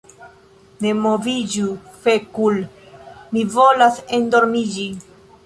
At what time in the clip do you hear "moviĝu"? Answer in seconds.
1.01-1.67